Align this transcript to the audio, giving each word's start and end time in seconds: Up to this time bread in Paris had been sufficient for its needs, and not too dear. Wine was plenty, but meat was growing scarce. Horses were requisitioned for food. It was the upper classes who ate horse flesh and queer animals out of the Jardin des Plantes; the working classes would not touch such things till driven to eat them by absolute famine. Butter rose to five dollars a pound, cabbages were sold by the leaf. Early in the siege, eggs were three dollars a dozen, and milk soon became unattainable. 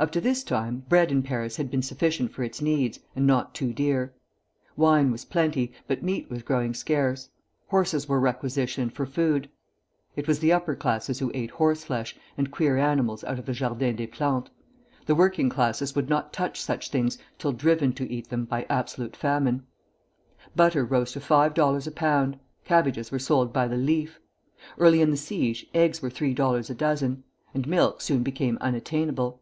Up 0.00 0.10
to 0.10 0.20
this 0.20 0.42
time 0.42 0.78
bread 0.88 1.12
in 1.12 1.22
Paris 1.22 1.58
had 1.58 1.70
been 1.70 1.80
sufficient 1.82 2.32
for 2.32 2.42
its 2.42 2.60
needs, 2.60 2.98
and 3.14 3.24
not 3.24 3.54
too 3.54 3.72
dear. 3.72 4.12
Wine 4.76 5.12
was 5.12 5.24
plenty, 5.26 5.72
but 5.86 6.02
meat 6.02 6.28
was 6.28 6.42
growing 6.42 6.74
scarce. 6.74 7.28
Horses 7.68 8.08
were 8.08 8.18
requisitioned 8.18 8.94
for 8.94 9.06
food. 9.06 9.48
It 10.16 10.26
was 10.26 10.40
the 10.40 10.52
upper 10.52 10.74
classes 10.74 11.20
who 11.20 11.30
ate 11.34 11.52
horse 11.52 11.84
flesh 11.84 12.16
and 12.36 12.50
queer 12.50 12.76
animals 12.78 13.22
out 13.22 13.38
of 13.38 13.46
the 13.46 13.52
Jardin 13.52 13.94
des 13.94 14.08
Plantes; 14.08 14.50
the 15.06 15.14
working 15.14 15.48
classes 15.48 15.94
would 15.94 16.08
not 16.08 16.32
touch 16.32 16.60
such 16.60 16.88
things 16.90 17.16
till 17.38 17.52
driven 17.52 17.92
to 17.92 18.10
eat 18.10 18.28
them 18.28 18.44
by 18.44 18.66
absolute 18.68 19.14
famine. 19.14 19.64
Butter 20.56 20.84
rose 20.84 21.12
to 21.12 21.20
five 21.20 21.54
dollars 21.54 21.86
a 21.86 21.92
pound, 21.92 22.40
cabbages 22.64 23.12
were 23.12 23.20
sold 23.20 23.52
by 23.52 23.68
the 23.68 23.76
leaf. 23.76 24.18
Early 24.78 25.00
in 25.00 25.12
the 25.12 25.16
siege, 25.16 25.64
eggs 25.72 26.02
were 26.02 26.10
three 26.10 26.34
dollars 26.34 26.68
a 26.70 26.74
dozen, 26.74 27.22
and 27.54 27.68
milk 27.68 28.00
soon 28.00 28.24
became 28.24 28.58
unattainable. 28.60 29.38